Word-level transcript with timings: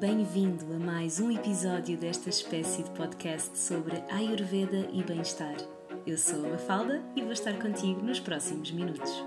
Bem-vindo 0.00 0.74
a 0.74 0.78
mais 0.78 1.20
um 1.20 1.30
episódio 1.30 1.96
desta 1.96 2.28
espécie 2.28 2.82
de 2.82 2.90
podcast 2.90 3.56
sobre 3.56 4.02
Ayurveda 4.10 4.88
e 4.92 5.04
bem-estar. 5.04 5.54
Eu 6.04 6.18
sou 6.18 6.44
a 6.44 6.48
Mafalda 6.48 7.00
e 7.14 7.22
vou 7.22 7.30
estar 7.30 7.56
contigo 7.62 8.02
nos 8.02 8.18
próximos 8.18 8.72
minutos. 8.72 9.24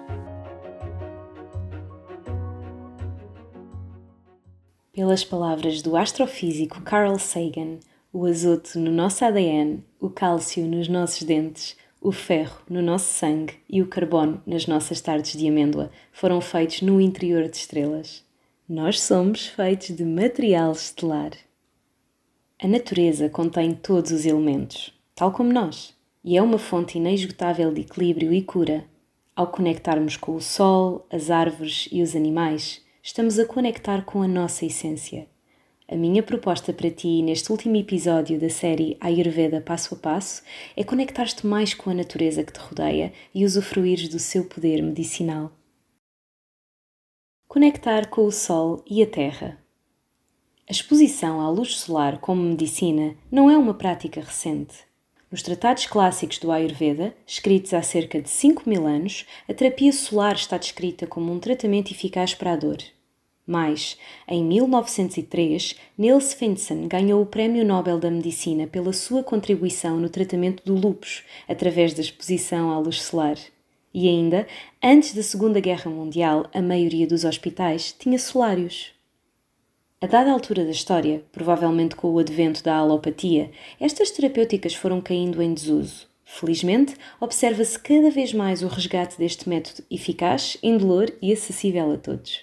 Pelas 4.92 5.24
palavras 5.24 5.82
do 5.82 5.96
astrofísico 5.96 6.82
Carl 6.82 7.18
Sagan, 7.18 7.80
o 8.12 8.26
azoto 8.26 8.78
no 8.78 8.92
nosso 8.92 9.24
ADN, 9.24 9.82
o 10.02 10.10
cálcio 10.10 10.66
nos 10.66 10.90
nossos 10.90 11.24
dentes, 11.24 11.78
o 12.02 12.12
ferro 12.12 12.62
no 12.70 12.82
nosso 12.82 13.14
sangue 13.14 13.54
e 13.70 13.82
o 13.82 13.88
carbono 13.88 14.44
nas 14.46 14.68
nossas 14.68 15.00
tardes 15.00 15.40
de 15.40 15.48
amêndoa 15.48 15.90
foram 16.12 16.42
feitos 16.42 16.82
no 16.82 17.00
interior 17.00 17.48
de 17.48 17.56
estrelas. 17.56 18.27
Nós 18.70 19.00
somos 19.00 19.48
feitos 19.48 19.96
de 19.96 20.04
material 20.04 20.74
estelar. 20.74 21.32
A 22.62 22.68
natureza 22.68 23.30
contém 23.30 23.74
todos 23.74 24.12
os 24.12 24.26
elementos, 24.26 24.94
tal 25.16 25.32
como 25.32 25.54
nós, 25.54 25.96
e 26.22 26.36
é 26.36 26.42
uma 26.42 26.58
fonte 26.58 26.98
inesgotável 26.98 27.74
de 27.74 27.80
equilíbrio 27.80 28.34
e 28.34 28.42
cura. 28.42 28.84
Ao 29.34 29.48
conectarmos 29.48 30.18
com 30.18 30.36
o 30.36 30.42
sol, 30.42 31.08
as 31.10 31.32
árvores 31.32 31.88
e 31.94 32.02
os 32.02 32.14
animais, 32.14 32.82
estamos 33.02 33.40
a 33.40 33.46
conectar 33.46 34.04
com 34.04 34.22
a 34.22 34.28
nossa 34.28 34.66
essência. 34.66 35.30
A 35.88 35.96
minha 35.96 36.22
proposta 36.22 36.74
para 36.74 36.92
ti 36.92 37.22
neste 37.22 37.50
último 37.54 37.78
episódio 37.78 38.38
da 38.38 38.50
série 38.50 38.98
Ayurveda 39.00 39.62
Passo 39.62 39.96
a 39.96 39.98
Passo 39.98 40.44
é 40.76 40.84
conectar-te 40.84 41.48
mais 41.48 41.74
com 41.74 41.90
a 41.90 41.94
natureza 41.94 42.44
que 42.44 42.52
te 42.52 42.60
rodeia 42.60 43.14
e 43.34 43.46
usufruires 43.46 44.10
do 44.10 44.20
seu 44.20 44.44
poder 44.44 44.84
medicinal. 44.84 45.54
Conectar 47.50 48.10
com 48.10 48.26
o 48.26 48.32
Sol 48.32 48.84
e 48.86 49.02
a 49.02 49.08
Terra. 49.08 49.58
A 50.68 50.72
exposição 50.72 51.40
à 51.40 51.50
luz 51.50 51.78
solar 51.78 52.20
como 52.20 52.44
medicina 52.44 53.16
não 53.32 53.50
é 53.50 53.58
uma 53.58 53.74
prática 53.74 54.20
recente. 54.20 54.76
Nos 55.32 55.42
tratados 55.42 55.86
clássicos 55.86 56.40
do 56.40 56.52
Ayurveda, 56.52 57.16
escritos 57.26 57.74
há 57.74 57.82
cerca 57.82 58.22
de 58.22 58.30
5 58.30 58.70
mil 58.70 58.86
anos, 58.86 59.26
a 59.48 59.54
terapia 59.54 59.94
solar 59.94 60.36
está 60.36 60.58
descrita 60.58 61.08
como 61.08 61.32
um 61.32 61.40
tratamento 61.40 61.90
eficaz 61.90 62.34
para 62.34 62.52
a 62.52 62.58
dor. 62.58 62.80
Mais, 63.46 63.98
em 64.28 64.44
1903, 64.44 65.78
Niels 65.98 66.34
Finsen 66.34 66.86
ganhou 66.90 67.22
o 67.22 67.26
Prémio 67.26 67.64
Nobel 67.64 67.98
da 67.98 68.12
Medicina 68.12 68.68
pela 68.68 68.92
sua 68.92 69.24
contribuição 69.24 69.98
no 69.98 70.10
tratamento 70.10 70.66
do 70.66 70.76
lúpus 70.76 71.24
através 71.48 71.94
da 71.94 72.02
exposição 72.02 72.72
à 72.72 72.78
luz 72.78 73.02
solar. 73.02 73.38
E 73.94 74.08
ainda, 74.08 74.46
antes 74.84 75.14
da 75.14 75.24
Segunda 75.24 75.60
Guerra 75.60 75.90
Mundial, 75.90 76.50
a 76.54 76.62
maioria 76.62 77.08
dos 77.08 77.24
hospitais 77.24 77.96
tinha 77.98 78.20
solários. 78.20 78.92
A 80.00 80.06
dada 80.06 80.32
altura 80.32 80.64
da 80.64 80.70
história, 80.70 81.24
provavelmente 81.32 81.96
com 81.96 82.12
o 82.12 82.20
advento 82.20 82.64
da 82.64 82.76
alopatia, 82.76 83.50
estas 83.80 84.12
terapêuticas 84.12 84.76
foram 84.76 85.02
caindo 85.02 85.42
em 85.42 85.54
desuso. 85.54 86.08
Felizmente, 86.24 86.96
observa-se 87.20 87.80
cada 87.80 88.12
vez 88.12 88.34
mais 88.34 88.62
o 88.62 88.68
resgate 88.68 89.18
deste 89.18 89.50
método 89.50 89.84
eficaz, 89.90 90.58
indolor 90.62 91.12
e 91.22 91.32
acessível 91.32 91.92
a 91.92 91.98
todos. 91.98 92.42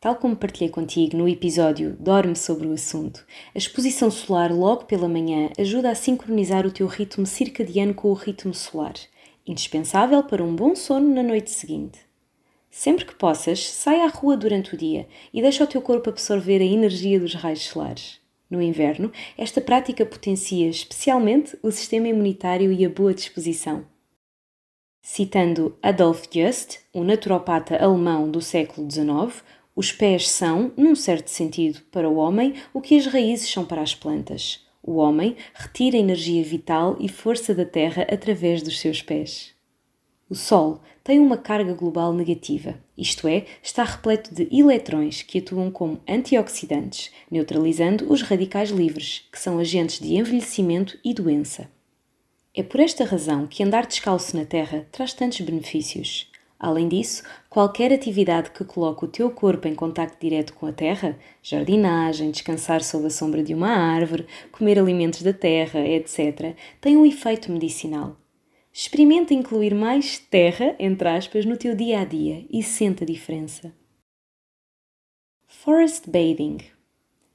Tal 0.00 0.16
como 0.16 0.36
partilhei 0.36 0.68
contigo 0.68 1.16
no 1.16 1.28
episódio 1.28 1.96
Dorme 1.98 2.34
sobre 2.34 2.66
o 2.66 2.72
assunto, 2.72 3.24
a 3.54 3.58
exposição 3.58 4.10
solar 4.10 4.52
logo 4.52 4.84
pela 4.84 5.08
manhã 5.08 5.50
ajuda 5.58 5.90
a 5.90 5.94
sincronizar 5.94 6.66
o 6.66 6.72
teu 6.72 6.86
ritmo 6.86 7.24
circadiano 7.24 7.94
com 7.94 8.08
o 8.08 8.14
ritmo 8.14 8.52
solar 8.52 8.94
indispensável 9.50 10.22
para 10.22 10.44
um 10.44 10.54
bom 10.54 10.74
sono 10.76 11.12
na 11.12 11.22
noite 11.22 11.50
seguinte. 11.50 11.98
Sempre 12.70 13.04
que 13.04 13.14
possas, 13.14 13.68
sai 13.68 14.00
à 14.00 14.06
rua 14.06 14.36
durante 14.36 14.74
o 14.74 14.78
dia 14.78 15.08
e 15.34 15.42
deixa 15.42 15.64
o 15.64 15.66
teu 15.66 15.82
corpo 15.82 16.08
absorver 16.08 16.60
a 16.60 16.64
energia 16.64 17.18
dos 17.18 17.34
raios 17.34 17.62
solares. 17.62 18.20
No 18.48 18.62
inverno, 18.62 19.12
esta 19.36 19.60
prática 19.60 20.06
potencia 20.06 20.68
especialmente 20.68 21.58
o 21.62 21.70
sistema 21.70 22.08
imunitário 22.08 22.72
e 22.72 22.84
a 22.84 22.88
boa 22.88 23.12
disposição. 23.12 23.84
Citando 25.02 25.76
Adolf 25.82 26.26
Just, 26.32 26.78
um 26.94 27.02
naturopata 27.02 27.76
alemão 27.76 28.30
do 28.30 28.40
século 28.40 28.88
XIX, 28.90 29.42
os 29.74 29.92
pés 29.92 30.28
são, 30.28 30.72
num 30.76 30.94
certo 30.94 31.28
sentido, 31.28 31.80
para 31.90 32.08
o 32.08 32.16
homem 32.16 32.54
o 32.72 32.80
que 32.80 32.96
as 32.96 33.06
raízes 33.06 33.50
são 33.50 33.64
para 33.64 33.82
as 33.82 33.94
plantas. 33.94 34.64
O 34.82 34.96
homem 34.96 35.36
retira 35.54 35.96
energia 35.96 36.42
vital 36.42 36.96
e 36.98 37.08
força 37.08 37.54
da 37.54 37.64
Terra 37.64 38.06
através 38.10 38.62
dos 38.62 38.80
seus 38.80 39.02
pés. 39.02 39.54
O 40.28 40.34
Sol 40.34 40.80
tem 41.02 41.18
uma 41.18 41.36
carga 41.36 41.74
global 41.74 42.12
negativa, 42.12 42.78
isto 42.96 43.26
é, 43.26 43.46
está 43.62 43.82
repleto 43.82 44.32
de 44.32 44.48
eletrões 44.56 45.22
que 45.22 45.38
atuam 45.38 45.70
como 45.70 46.00
antioxidantes, 46.08 47.10
neutralizando 47.30 48.10
os 48.12 48.22
radicais 48.22 48.70
livres, 48.70 49.26
que 49.32 49.40
são 49.40 49.58
agentes 49.58 49.98
de 49.98 50.14
envelhecimento 50.14 50.98
e 51.04 51.12
doença. 51.12 51.68
É 52.54 52.62
por 52.62 52.78
esta 52.78 53.04
razão 53.04 53.46
que 53.46 53.62
andar 53.62 53.86
descalço 53.86 54.36
na 54.36 54.44
Terra 54.44 54.86
traz 54.92 55.12
tantos 55.12 55.40
benefícios. 55.40 56.29
Além 56.60 56.88
disso, 56.88 57.22
qualquer 57.48 57.90
atividade 57.90 58.50
que 58.50 58.64
coloque 58.64 59.06
o 59.06 59.08
teu 59.08 59.30
corpo 59.30 59.66
em 59.66 59.74
contacto 59.74 60.18
direto 60.20 60.52
com 60.52 60.66
a 60.66 60.72
terra, 60.72 61.18
jardinagem, 61.42 62.30
descansar 62.30 62.84
sob 62.84 63.06
a 63.06 63.10
sombra 63.10 63.42
de 63.42 63.54
uma 63.54 63.70
árvore, 63.70 64.26
comer 64.52 64.78
alimentos 64.78 65.22
da 65.22 65.32
terra, 65.32 65.80
etc., 65.80 66.54
tem 66.78 66.98
um 66.98 67.06
efeito 67.06 67.50
medicinal. 67.50 68.14
Experimenta 68.70 69.32
incluir 69.32 69.74
mais 69.74 70.18
terra, 70.18 70.76
entre 70.78 71.08
aspas, 71.08 71.46
no 71.46 71.56
teu 71.56 71.74
dia 71.74 72.00
a 72.00 72.04
dia 72.04 72.44
e 72.50 72.62
sente 72.62 73.04
a 73.04 73.06
diferença. 73.06 73.72
Forest 75.48 76.10
Bathing 76.10 76.58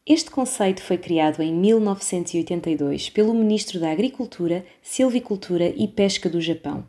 este 0.08 0.30
conceito 0.30 0.84
foi 0.84 1.00
criado 1.00 1.42
em 1.42 1.52
1982 1.52 3.10
pelo 3.10 3.34
Ministro 3.34 3.80
da 3.80 3.92
Agricultura, 3.92 4.64
Silvicultura 4.80 5.74
e 5.76 5.88
Pesca 5.88 6.30
do 6.30 6.40
Japão. 6.40 6.86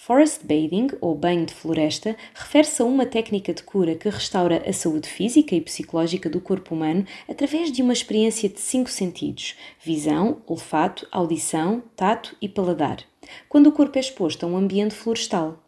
Forest 0.00 0.46
bathing, 0.46 0.86
ou 1.00 1.12
banho 1.16 1.44
de 1.44 1.52
floresta, 1.52 2.16
refere-se 2.32 2.80
a 2.80 2.84
uma 2.84 3.04
técnica 3.04 3.52
de 3.52 3.64
cura 3.64 3.96
que 3.96 4.08
restaura 4.08 4.62
a 4.64 4.72
saúde 4.72 5.08
física 5.08 5.56
e 5.56 5.60
psicológica 5.60 6.30
do 6.30 6.40
corpo 6.40 6.72
humano 6.72 7.04
através 7.28 7.72
de 7.72 7.82
uma 7.82 7.92
experiência 7.92 8.48
de 8.48 8.60
cinco 8.60 8.88
sentidos: 8.88 9.56
visão, 9.84 10.40
olfato, 10.46 11.06
audição, 11.10 11.82
tato 11.96 12.36
e 12.40 12.48
paladar, 12.48 13.04
quando 13.48 13.66
o 13.66 13.72
corpo 13.72 13.98
é 13.98 14.00
exposto 14.00 14.44
a 14.44 14.46
um 14.46 14.56
ambiente 14.56 14.94
florestal. 14.94 15.58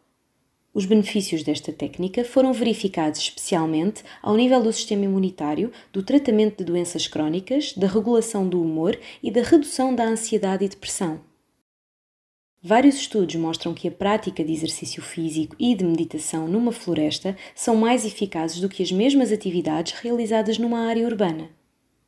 Os 0.72 0.86
benefícios 0.86 1.42
desta 1.42 1.72
técnica 1.72 2.24
foram 2.24 2.52
verificados 2.52 3.18
especialmente 3.18 4.04
ao 4.22 4.36
nível 4.36 4.62
do 4.62 4.72
sistema 4.72 5.06
imunitário, 5.06 5.72
do 5.92 6.04
tratamento 6.04 6.58
de 6.58 6.64
doenças 6.64 7.08
crónicas, 7.08 7.74
da 7.74 7.88
regulação 7.88 8.48
do 8.48 8.62
humor 8.62 8.96
e 9.20 9.28
da 9.28 9.42
redução 9.42 9.92
da 9.92 10.04
ansiedade 10.04 10.64
e 10.64 10.68
depressão. 10.68 11.29
Vários 12.62 12.96
estudos 12.96 13.36
mostram 13.36 13.72
que 13.72 13.88
a 13.88 13.90
prática 13.90 14.44
de 14.44 14.52
exercício 14.52 15.02
físico 15.02 15.56
e 15.58 15.74
de 15.74 15.82
meditação 15.82 16.46
numa 16.46 16.72
floresta 16.72 17.34
são 17.54 17.74
mais 17.74 18.04
eficazes 18.04 18.60
do 18.60 18.68
que 18.68 18.82
as 18.82 18.92
mesmas 18.92 19.32
atividades 19.32 19.94
realizadas 19.94 20.58
numa 20.58 20.80
área 20.80 21.06
urbana. 21.06 21.48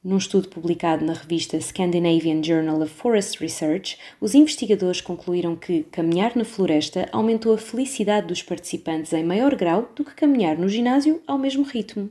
Num 0.05 0.19
estudo 0.19 0.51
publicado 0.51 1.07
na 1.07 1.15
revista 1.15 1.59
Scandinavian 1.59 2.43
Journal 2.43 2.83
of 2.83 2.93
Forest 2.93 3.41
Research, 3.41 3.97
os 4.21 4.35
investigadores 4.35 5.01
concluíram 5.01 5.57
que 5.57 5.85
caminhar 5.85 6.37
na 6.37 6.45
floresta 6.45 7.09
aumentou 7.13 7.55
a 7.55 7.59
felicidade 7.59 8.27
dos 8.27 8.43
participantes 8.43 9.15
em 9.15 9.25
maior 9.25 9.55
grau 9.55 9.91
do 9.97 10.05
que 10.05 10.15
caminhar 10.15 10.59
no 10.59 10.69
ginásio 10.69 11.23
ao 11.27 11.39
mesmo 11.39 11.63
ritmo. 11.63 12.11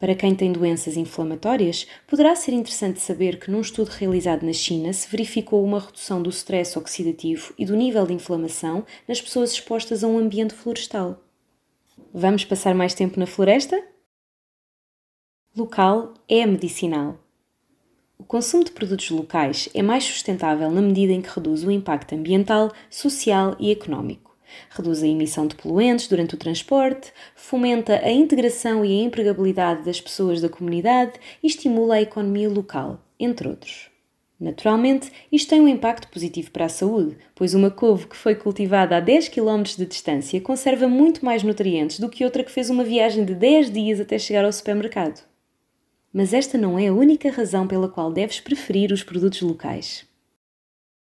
Para 0.00 0.14
quem 0.14 0.34
tem 0.34 0.50
doenças 0.50 0.96
inflamatórias, 0.96 1.86
poderá 2.06 2.34
ser 2.34 2.52
interessante 2.52 2.98
saber 2.98 3.38
que 3.38 3.50
num 3.50 3.60
estudo 3.60 3.88
realizado 3.88 4.46
na 4.46 4.52
China 4.54 4.94
se 4.94 5.06
verificou 5.06 5.62
uma 5.62 5.78
redução 5.78 6.22
do 6.22 6.30
stress 6.30 6.78
oxidativo 6.78 7.52
e 7.58 7.66
do 7.66 7.76
nível 7.76 8.06
de 8.06 8.14
inflamação 8.14 8.86
nas 9.06 9.20
pessoas 9.20 9.52
expostas 9.52 10.02
a 10.02 10.06
um 10.06 10.16
ambiente 10.16 10.54
florestal. 10.54 11.22
Vamos 12.14 12.46
passar 12.46 12.74
mais 12.74 12.94
tempo 12.94 13.20
na 13.20 13.26
floresta? 13.26 13.78
Local 15.54 16.14
é 16.26 16.46
medicinal. 16.46 17.18
O 18.16 18.24
consumo 18.24 18.64
de 18.64 18.70
produtos 18.70 19.10
locais 19.10 19.68
é 19.74 19.82
mais 19.82 20.04
sustentável 20.04 20.70
na 20.70 20.80
medida 20.80 21.12
em 21.12 21.20
que 21.20 21.28
reduz 21.28 21.62
o 21.62 21.70
impacto 21.70 22.14
ambiental, 22.14 22.72
social 22.88 23.54
e 23.60 23.70
económico 23.70 24.29
reduz 24.70 25.02
a 25.02 25.06
emissão 25.06 25.46
de 25.46 25.54
poluentes 25.54 26.08
durante 26.08 26.34
o 26.34 26.38
transporte, 26.38 27.12
fomenta 27.34 28.00
a 28.04 28.10
integração 28.10 28.84
e 28.84 29.00
a 29.00 29.04
empregabilidade 29.04 29.84
das 29.84 30.00
pessoas 30.00 30.40
da 30.40 30.48
comunidade 30.48 31.12
e 31.42 31.46
estimula 31.46 31.96
a 31.96 32.02
economia 32.02 32.48
local, 32.48 33.00
entre 33.18 33.48
outros. 33.48 33.90
Naturalmente, 34.40 35.12
isto 35.30 35.50
tem 35.50 35.60
um 35.60 35.68
impacto 35.68 36.08
positivo 36.08 36.50
para 36.50 36.64
a 36.64 36.70
saúde, 36.70 37.18
pois 37.34 37.52
uma 37.52 37.70
couve 37.70 38.06
que 38.06 38.16
foi 38.16 38.34
cultivada 38.34 38.96
a 38.96 39.00
10 39.00 39.28
km 39.28 39.62
de 39.76 39.84
distância 39.84 40.40
conserva 40.40 40.88
muito 40.88 41.22
mais 41.22 41.42
nutrientes 41.42 42.00
do 42.00 42.08
que 42.08 42.24
outra 42.24 42.42
que 42.42 42.50
fez 42.50 42.70
uma 42.70 42.82
viagem 42.82 43.22
de 43.22 43.34
10 43.34 43.70
dias 43.70 44.00
até 44.00 44.18
chegar 44.18 44.46
ao 44.46 44.52
supermercado. 44.52 45.22
Mas 46.10 46.32
esta 46.32 46.56
não 46.56 46.78
é 46.78 46.88
a 46.88 46.94
única 46.94 47.30
razão 47.30 47.68
pela 47.68 47.88
qual 47.88 48.10
deves 48.10 48.40
preferir 48.40 48.92
os 48.92 49.02
produtos 49.04 49.42
locais. 49.42 50.09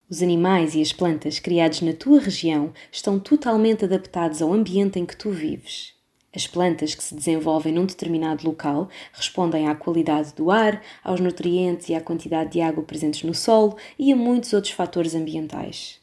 Os 0.09 0.23
animais 0.23 0.75
e 0.75 0.83
as 0.83 0.93
plantas 0.93 1.39
criados 1.39 1.81
na 1.81 1.95
tua 1.95 2.21
região 2.21 2.73
estão 2.93 3.19
totalmente 3.19 3.87
adaptados 3.87 4.43
ao 4.43 4.53
ambiente 4.53 4.99
em 4.99 5.06
que 5.06 5.17
tu 5.17 5.31
vives. 5.31 5.95
As 6.35 6.47
plantas 6.47 6.95
que 6.95 7.03
se 7.03 7.15
desenvolvem 7.15 7.73
num 7.73 7.87
determinado 7.87 8.47
local 8.47 8.89
respondem 9.12 9.67
à 9.67 9.75
qualidade 9.75 10.35
do 10.35 10.51
ar, 10.51 10.83
aos 11.03 11.21
nutrientes 11.21 11.89
e 11.89 11.95
à 11.95 12.01
quantidade 12.03 12.53
de 12.53 12.61
água 12.61 12.83
presentes 12.83 13.23
no 13.23 13.33
solo 13.33 13.77
e 13.99 14.12
a 14.12 14.17
muitos 14.17 14.53
outros 14.53 14.75
fatores 14.75 15.15
ambientais. 15.15 16.01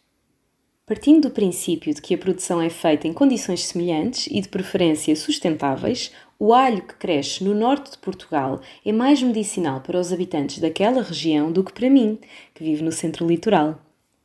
Partindo 0.85 1.29
do 1.29 1.33
princípio 1.33 1.93
de 1.93 2.01
que 2.01 2.15
a 2.15 2.17
produção 2.17 2.59
é 2.59 2.69
feita 2.69 3.07
em 3.07 3.13
condições 3.13 3.63
semelhantes 3.65 4.27
e 4.27 4.41
de 4.41 4.49
preferência 4.49 5.15
sustentáveis, 5.15 6.11
o 6.39 6.53
alho 6.53 6.81
que 6.81 6.95
cresce 6.95 7.43
no 7.43 7.53
norte 7.53 7.91
de 7.91 7.97
Portugal 7.99 8.61
é 8.83 8.91
mais 8.91 9.21
medicinal 9.21 9.79
para 9.81 9.99
os 9.99 10.11
habitantes 10.11 10.57
daquela 10.57 11.03
região 11.03 11.51
do 11.51 11.63
que 11.63 11.71
para 11.71 11.89
mim, 11.89 12.17
que 12.55 12.63
vivo 12.63 12.83
no 12.83 12.91
centro 12.91 13.27
litoral. 13.27 13.79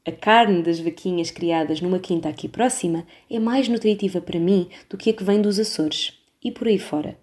A 0.07 0.13
carne 0.13 0.63
das 0.63 0.79
vaquinhas 0.79 1.33
criadas 1.33 1.81
numa 1.81 1.99
quinta 1.99 2.29
aqui 2.29 2.47
próxima 2.47 3.05
é 3.29 3.41
mais 3.41 3.67
nutritiva 3.67 4.21
para 4.21 4.39
mim 4.39 4.69
do 4.89 4.97
que 4.97 5.11
a 5.11 5.13
que 5.13 5.25
vem 5.25 5.43
dos 5.43 5.59
Açores. 5.59 6.13
E 6.41 6.53
por 6.53 6.69
aí 6.69 6.79
fora. 6.79 7.19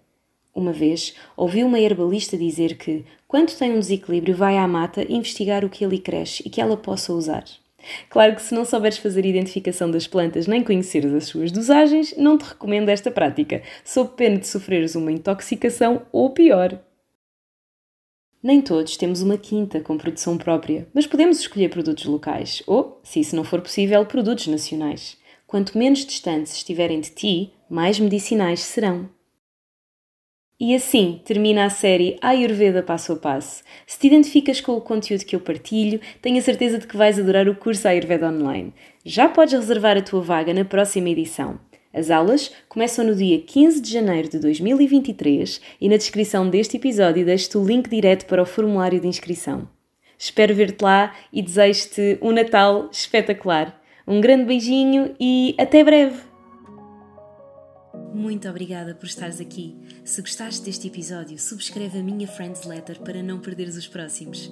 Uma 0.54 0.70
vez 0.70 1.14
ouvi 1.34 1.64
uma 1.64 1.80
herbalista 1.80 2.36
dizer 2.36 2.76
que, 2.76 3.02
quando 3.26 3.56
tem 3.56 3.72
um 3.72 3.78
desequilíbrio, 3.78 4.36
vai 4.36 4.58
à 4.58 4.68
mata 4.68 5.02
investigar 5.10 5.64
o 5.64 5.70
que 5.70 5.82
ali 5.82 5.98
cresce 5.98 6.42
e 6.44 6.50
que 6.50 6.60
ela 6.60 6.76
possa 6.76 7.14
usar. 7.14 7.44
Claro 8.10 8.34
que 8.34 8.42
se 8.42 8.54
não 8.54 8.66
souberes 8.66 8.98
fazer 8.98 9.24
identificação 9.24 9.90
das 9.90 10.06
plantas 10.06 10.46
nem 10.46 10.62
conheceres 10.62 11.14
as 11.14 11.24
suas 11.24 11.50
dosagens, 11.50 12.14
não 12.18 12.36
te 12.36 12.44
recomendo 12.44 12.90
esta 12.90 13.10
prática, 13.10 13.62
sob 13.82 14.10
pena 14.14 14.36
de 14.36 14.46
sofreres 14.46 14.94
uma 14.94 15.10
intoxicação 15.10 16.02
ou 16.12 16.30
pior. 16.30 16.78
Nem 18.44 18.60
todos 18.60 18.98
temos 18.98 19.22
uma 19.22 19.38
quinta 19.38 19.80
com 19.80 19.96
produção 19.96 20.36
própria, 20.36 20.86
mas 20.92 21.06
podemos 21.06 21.40
escolher 21.40 21.70
produtos 21.70 22.04
locais 22.04 22.62
ou, 22.66 23.00
se 23.02 23.18
isso 23.18 23.34
não 23.34 23.42
for 23.42 23.62
possível, 23.62 24.04
produtos 24.04 24.48
nacionais. 24.48 25.16
Quanto 25.46 25.78
menos 25.78 26.04
distantes 26.04 26.52
estiverem 26.52 27.00
de 27.00 27.08
ti, 27.08 27.54
mais 27.70 27.98
medicinais 27.98 28.60
serão. 28.60 29.08
E 30.60 30.74
assim 30.74 31.22
termina 31.24 31.64
a 31.64 31.70
série 31.70 32.18
Ayurveda 32.20 32.82
Passo 32.82 33.14
a 33.14 33.16
Passo. 33.16 33.62
Se 33.86 33.98
te 33.98 34.08
identificas 34.08 34.60
com 34.60 34.72
o 34.72 34.80
conteúdo 34.82 35.24
que 35.24 35.34
eu 35.34 35.40
partilho, 35.40 35.98
tenho 36.20 36.36
a 36.36 36.42
certeza 36.42 36.78
de 36.78 36.86
que 36.86 36.98
vais 36.98 37.18
adorar 37.18 37.48
o 37.48 37.56
curso 37.56 37.88
Ayurveda 37.88 38.28
Online. 38.28 38.74
Já 39.06 39.26
podes 39.26 39.54
reservar 39.54 39.96
a 39.96 40.02
tua 40.02 40.20
vaga 40.20 40.52
na 40.52 40.66
próxima 40.66 41.08
edição. 41.08 41.58
As 41.94 42.10
aulas 42.10 42.50
começam 42.68 43.06
no 43.06 43.14
dia 43.14 43.40
15 43.40 43.80
de 43.80 43.92
janeiro 43.92 44.28
de 44.28 44.40
2023 44.40 45.60
e 45.80 45.88
na 45.88 45.96
descrição 45.96 46.50
deste 46.50 46.76
episódio 46.76 47.24
deixo-te 47.24 47.56
o 47.56 47.64
link 47.64 47.88
direto 47.88 48.26
para 48.26 48.42
o 48.42 48.46
formulário 48.46 49.00
de 49.00 49.06
inscrição. 49.06 49.68
Espero 50.18 50.54
ver-te 50.54 50.82
lá 50.82 51.14
e 51.32 51.40
desejo-te 51.40 52.18
um 52.20 52.32
Natal 52.32 52.88
espetacular. 52.90 53.80
Um 54.08 54.20
grande 54.20 54.44
beijinho 54.44 55.14
e 55.20 55.54
até 55.56 55.84
breve! 55.84 56.18
Muito 58.12 58.48
obrigada 58.48 58.94
por 58.94 59.06
estares 59.06 59.40
aqui. 59.40 59.76
Se 60.04 60.20
gostaste 60.20 60.64
deste 60.64 60.88
episódio, 60.88 61.38
subscreve 61.38 61.98
a 61.98 62.02
minha 62.02 62.26
Friends 62.26 62.64
Letter 62.64 63.00
para 63.00 63.22
não 63.22 63.38
perderes 63.38 63.76
os 63.76 63.86
próximos. 63.86 64.50